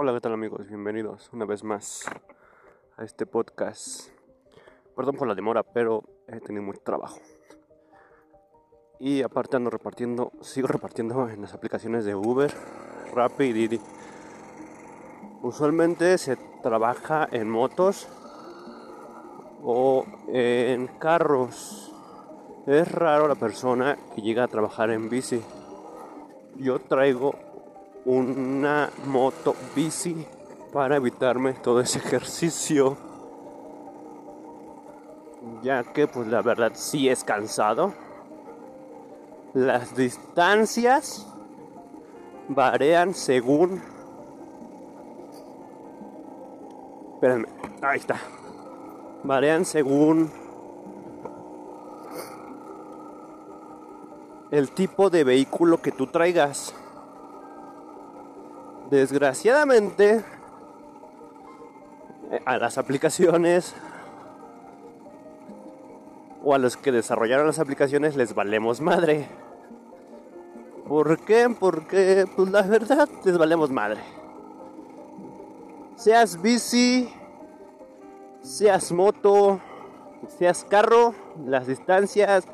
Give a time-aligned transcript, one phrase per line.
[0.00, 0.68] Hola, ¿qué tal amigos?
[0.68, 2.08] Bienvenidos una vez más
[2.96, 4.10] a este podcast.
[4.94, 7.18] Perdón por la demora, pero he tenido mucho trabajo.
[9.00, 12.48] Y aparte ando repartiendo, sigo repartiendo en las aplicaciones de Uber,
[13.12, 13.80] Rappi y Didi.
[15.42, 18.06] Usualmente se trabaja en motos
[19.64, 21.92] o en carros.
[22.68, 25.42] Es raro la persona que llega a trabajar en bici.
[26.54, 27.47] Yo traigo
[28.08, 30.26] una moto bici
[30.72, 32.96] para evitarme todo ese ejercicio.
[35.62, 37.92] Ya que pues la verdad sí es cansado.
[39.52, 41.26] Las distancias
[42.48, 43.82] varían según.
[47.12, 47.48] Espérenme
[47.82, 48.16] ahí está.
[49.22, 50.30] Varían según
[54.50, 56.74] el tipo de vehículo que tú traigas
[58.90, 60.24] Desgraciadamente,
[62.46, 63.74] a las aplicaciones
[66.42, 69.28] o a los que desarrollaron las aplicaciones les valemos madre.
[70.86, 71.54] ¿Por qué?
[71.60, 74.00] Porque, pues la verdad, les valemos madre.
[75.96, 77.12] Seas bici,
[78.40, 79.60] seas moto,
[80.38, 82.44] seas carro, las distancias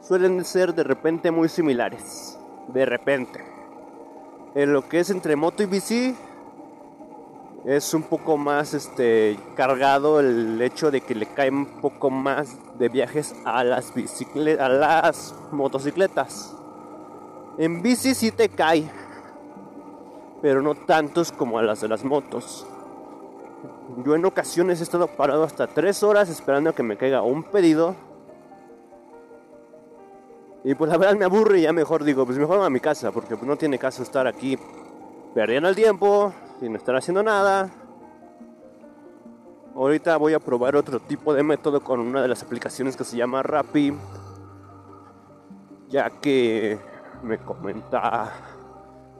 [0.00, 2.36] suelen ser de repente muy similares.
[2.66, 3.59] De repente
[4.54, 6.14] en lo que es entre moto y bici
[7.64, 12.56] es un poco más este cargado el hecho de que le cae un poco más
[12.78, 16.56] de viajes a las bicicletas a las motocicletas.
[17.58, 18.90] En bici sí te cae
[20.42, 22.66] pero no tantos como a las de las motos.
[24.04, 27.42] Yo en ocasiones he estado parado hasta tres horas esperando a que me caiga un
[27.42, 27.94] pedido
[30.62, 33.12] y pues la verdad me aburre y ya mejor digo, pues mejor a mi casa,
[33.12, 34.58] porque pues no tiene caso estar aquí
[35.34, 37.70] perdiendo el tiempo, sin estar haciendo nada.
[39.74, 43.16] Ahorita voy a probar otro tipo de método con una de las aplicaciones que se
[43.16, 43.94] llama Rappi,
[45.88, 46.78] ya que
[47.22, 48.32] me comenta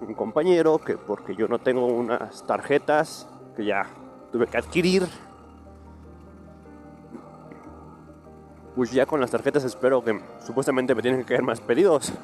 [0.00, 3.87] un compañero que porque yo no tengo unas tarjetas que ya
[4.33, 5.09] tuve que adquirir
[8.81, 12.15] pues ya con las tarjetas espero que supuestamente me tienen que caer más pedidos.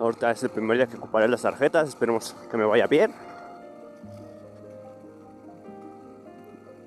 [0.00, 3.14] Ahorita es el primer día que ocuparé las tarjetas, esperemos que me vaya bien.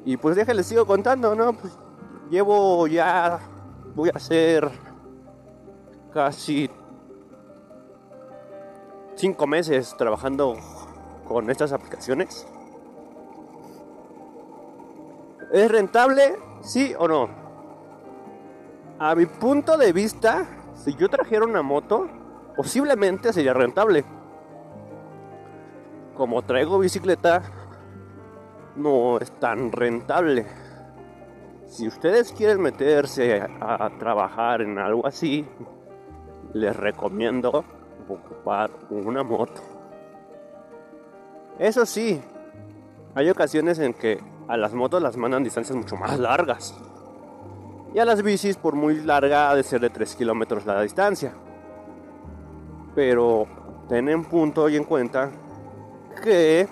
[0.06, 1.54] Y pues déjenles sigo contando, ¿no?
[1.54, 1.78] Pues
[2.32, 3.40] llevo ya,
[3.94, 4.68] voy a hacer
[6.12, 6.68] casi
[9.14, 10.56] cinco meses trabajando
[11.28, 12.48] con estas aplicaciones.
[15.54, 16.40] ¿Es rentable?
[16.64, 17.47] ¿Sí o no?
[19.00, 22.08] A mi punto de vista, si yo trajera una moto,
[22.56, 24.04] posiblemente sería rentable.
[26.16, 27.44] Como traigo bicicleta,
[28.76, 30.48] no es tan rentable.
[31.68, 35.48] Si ustedes quieren meterse a, trabajar en algo así,
[36.54, 37.64] les recomiendo
[38.10, 39.62] ocupar una moto.
[41.60, 42.20] Eso sí,
[43.14, 46.74] hay ocasiones en que a las motos las mandan distancias mucho más largas.
[47.94, 51.34] Y a las bicis, por muy larga, ha de ser de 3 kilómetros la distancia.
[52.94, 53.48] Pero
[53.88, 55.32] ten en punto y en cuenta
[56.24, 56.68] que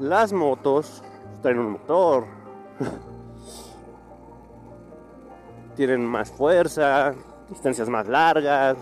[0.00, 1.02] las motos
[1.42, 2.24] traen un motor,
[5.76, 7.14] tienen más fuerza,
[7.48, 8.76] distancias más largas,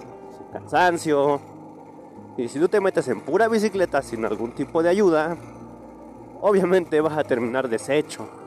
[0.52, 1.40] cansancio.
[2.36, 5.36] Y si tú te metes en pura bicicleta sin algún tipo de ayuda,
[6.40, 8.39] obviamente vas a terminar deshecho.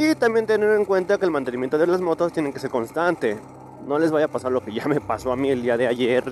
[0.00, 3.38] Y también tener en cuenta que el mantenimiento de las motos tiene que ser constante.
[3.86, 5.86] No les vaya a pasar lo que ya me pasó a mí el día de
[5.86, 6.24] ayer,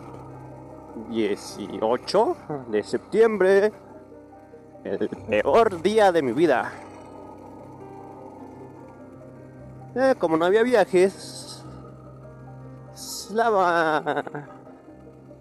[1.11, 2.37] 18
[2.71, 3.71] de septiembre.
[4.85, 6.73] El peor día de mi vida.
[9.95, 11.63] Eh, como no había viajes,
[13.35, 14.25] la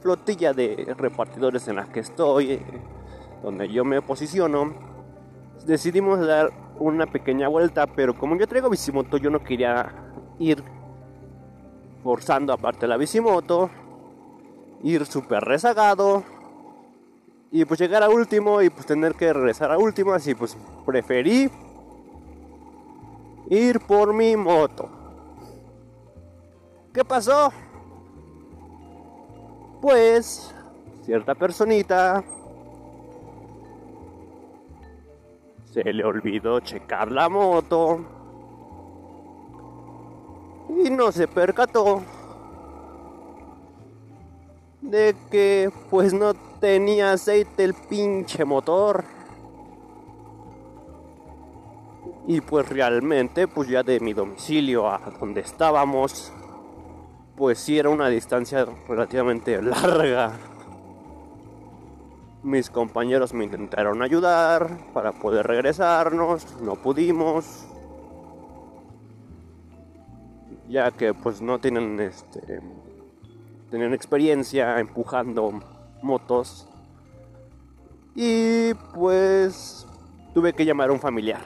[0.01, 2.61] flotilla de repartidores en la que estoy,
[3.41, 4.73] donde yo me posiciono,
[5.65, 9.91] decidimos dar una pequeña vuelta, pero como yo traigo bicimoto, yo no quería
[10.39, 10.63] ir
[12.03, 13.69] forzando aparte la bicimoto,
[14.83, 16.23] ir súper rezagado
[17.51, 21.49] y pues llegar a último y pues tener que regresar a último, así pues preferí
[23.49, 24.89] ir por mi moto.
[26.93, 27.51] ¿Qué pasó?
[29.81, 30.53] Pues
[31.03, 32.23] cierta personita
[35.77, 37.99] Se le olvidó checar la moto.
[40.83, 42.01] Y no se percató
[44.81, 49.03] de que pues no tenía aceite el pinche motor.
[52.25, 56.33] Y pues realmente, pues ya de mi domicilio a donde estábamos,
[57.35, 60.56] pues sí era una distancia relativamente larga.
[62.43, 67.65] Mis compañeros me intentaron ayudar para poder regresarnos, no pudimos.
[70.69, 72.61] Ya que pues no tienen este
[73.69, 75.59] tenían experiencia empujando
[76.01, 76.67] motos.
[78.15, 79.85] Y pues
[80.33, 81.41] tuve que llamar a un familiar.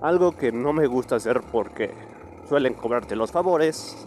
[0.00, 1.92] Algo que no me gusta hacer porque
[2.48, 4.06] suelen cobrarte los favores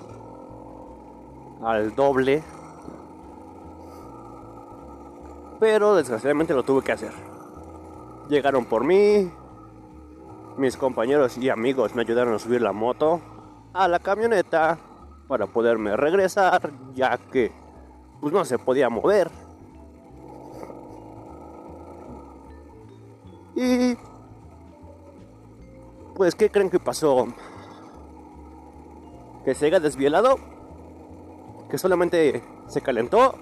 [1.63, 2.43] al doble.
[5.65, 7.11] Pero desgraciadamente lo tuve que hacer.
[8.29, 9.31] Llegaron por mí.
[10.57, 13.19] Mis compañeros y amigos me ayudaron a subir la moto
[13.73, 14.77] a la camioneta
[15.27, 17.51] para poderme regresar, ya que
[18.21, 19.31] pues no se podía mover.
[23.55, 23.97] Y
[26.13, 27.25] pues, ¿qué creen que pasó?
[29.43, 30.37] Que se haya desvielado,
[31.71, 33.33] que solamente se calentó,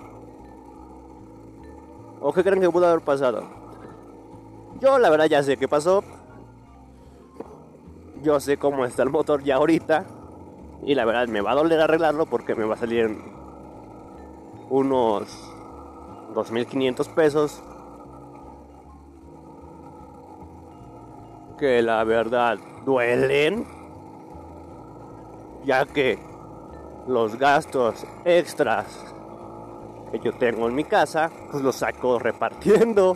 [2.24, 3.44] o qué creen que pudo haber pasado.
[4.80, 6.04] Yo la verdad ya sé qué pasó.
[8.22, 10.06] Yo sé cómo está el motor ya ahorita.
[10.86, 13.18] Y la verdad me va a doler arreglarlo porque me va a salir
[14.70, 15.52] unos
[16.34, 17.62] 2.500 pesos
[21.58, 23.68] que la verdad duelen,
[25.66, 26.20] ya que
[27.06, 29.14] los gastos extras
[30.14, 33.16] que yo tengo en mi casa, pues los saco repartiendo.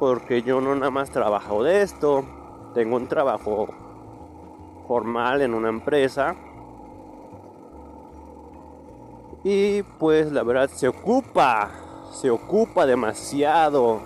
[0.00, 2.24] Porque yo no nada más trabajo de esto,
[2.72, 3.68] tengo un trabajo
[4.88, 6.34] formal en una empresa.
[9.44, 11.70] Y pues la verdad se ocupa,
[12.12, 14.00] se ocupa demasiado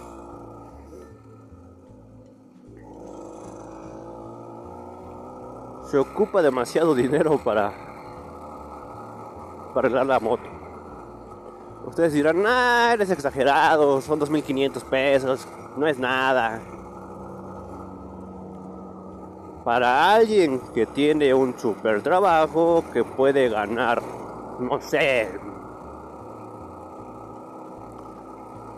[5.85, 7.86] se ocupa demasiado dinero para,
[9.77, 10.49] para arreglar la moto.
[11.85, 15.47] Ustedes dirán, ah, eres exagerado, son 2.500 pesos,
[15.77, 16.63] no es nada.
[19.67, 24.01] Para alguien que tiene un super trabajo, que puede ganar,
[24.61, 25.29] no sé,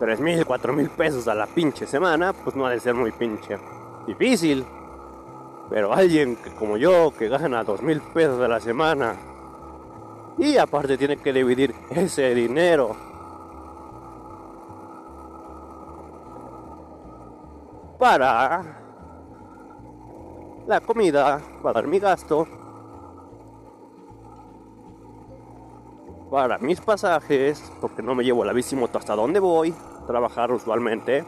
[0.01, 3.57] 3.000, 4.000 pesos a la pinche semana, pues no ha de ser muy pinche
[4.05, 4.65] difícil.
[5.69, 9.28] Pero alguien que, como yo, que gana dos mil pesos a la semana
[10.39, 12.95] y aparte tiene que dividir ese dinero.
[17.99, 18.79] Para
[20.65, 22.47] la comida, para mi gasto,
[26.31, 29.75] para mis pasajes, porque no me llevo la bici moto hasta donde voy,
[30.07, 31.25] trabajar usualmente.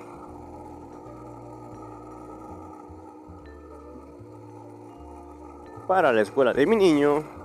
[5.87, 7.40] para la escuela de mi niño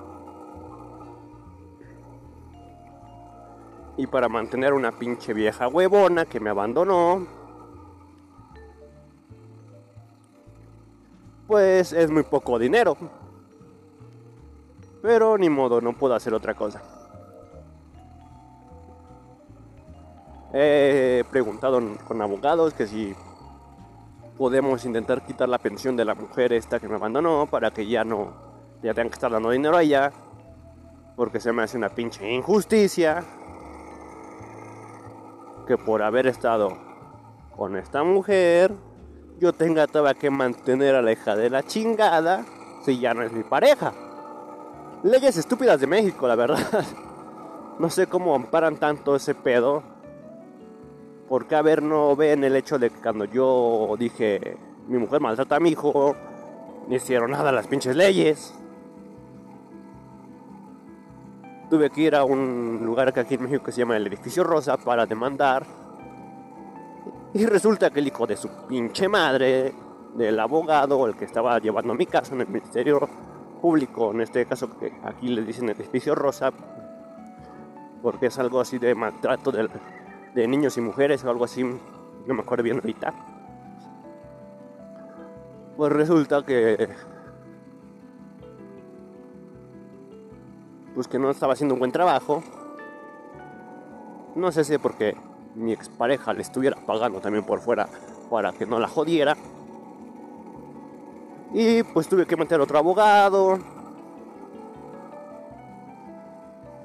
[3.96, 7.26] y para mantener una pinche vieja huevona que me abandonó.
[11.46, 12.96] Pues es muy poco dinero.
[15.00, 16.82] Pero ni modo, no puedo hacer otra cosa.
[20.52, 23.14] He preguntado con abogados que si
[24.36, 28.04] podemos intentar quitar la pensión de la mujer esta que me abandonó para que ya
[28.04, 28.32] no
[28.82, 30.12] ya tengan que estar dando dinero a ella
[31.16, 33.24] porque se me hace una pinche injusticia
[35.66, 36.76] que por haber estado
[37.56, 38.72] con esta mujer
[39.38, 42.44] yo tenga todavía que mantener a la hija de la chingada
[42.84, 43.92] si ya no es mi pareja.
[45.02, 46.58] Leyes estúpidas de México, la verdad.
[47.78, 49.82] No sé cómo amparan tanto ese pedo
[51.28, 54.56] ¿Por qué a ver no ven el hecho de que cuando yo dije
[54.86, 56.14] mi mujer maltrata a mi hijo,
[56.86, 58.54] no hicieron nada las pinches leyes?
[61.68, 64.44] Tuve que ir a un lugar que aquí en México que se llama el Edificio
[64.44, 65.66] Rosa para demandar.
[67.34, 69.74] Y resulta que el hijo de su pinche madre,
[70.14, 73.08] del abogado, el que estaba llevando mi caso en el Ministerio
[73.60, 76.52] Público, en este caso que aquí le dicen Edificio Rosa,
[78.00, 79.68] porque es algo así de maltrato del
[80.34, 83.12] de niños y mujeres o algo así, no me acuerdo bien ahorita.
[85.76, 86.88] Pues resulta que
[90.96, 92.42] pues que no estaba haciendo un buen trabajo.
[94.34, 95.14] No sé si porque
[95.54, 97.86] mi expareja le estuviera pagando también por fuera
[98.30, 99.36] para que no la jodiera.
[101.52, 103.58] Y pues tuve que meter otro abogado.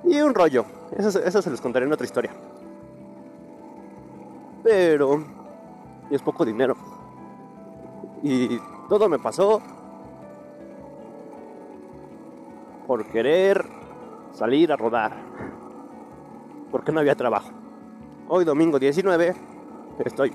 [0.03, 0.65] Y un rollo.
[0.91, 2.31] Eso, eso se los contaré en otra historia.
[4.61, 5.23] Pero
[6.09, 6.75] es poco dinero.
[8.23, 9.61] Y todo me pasó
[12.85, 13.80] por querer
[14.33, 15.13] salir a rodar.
[16.71, 17.51] Porque no había trabajo.
[18.27, 19.35] Hoy domingo 19
[20.05, 20.33] estoy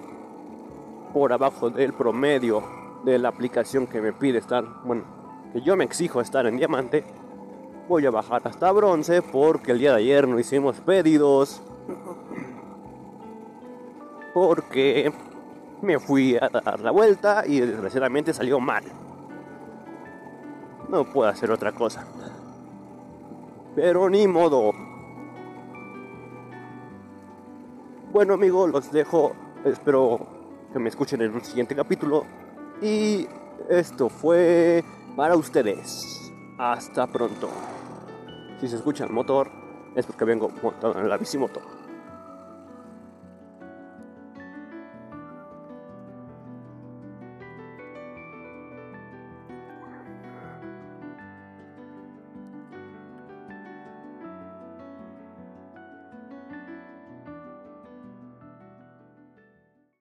[1.13, 2.63] por abajo del promedio
[3.05, 5.05] de la aplicación que me pide estar, bueno,
[5.53, 7.05] que yo me exijo estar en diamante.
[7.89, 11.63] Voy a bajar hasta bronce porque el día de ayer no hicimos pedidos.
[14.35, 15.11] Porque
[15.81, 18.85] me fui a dar la vuelta y desgraciadamente salió mal.
[20.91, 22.07] No puedo hacer otra cosa.
[23.77, 24.73] Pero ni modo.
[28.11, 29.33] Bueno amigos, los dejo.
[29.67, 30.19] Espero
[30.73, 32.25] que me escuchen en un siguiente capítulo.
[32.81, 33.29] Y
[33.69, 34.83] esto fue
[35.15, 36.33] para ustedes.
[36.57, 37.51] Hasta pronto.
[38.59, 39.51] Si se escucha el motor,
[39.95, 41.76] es porque vengo montado en la bicimoto.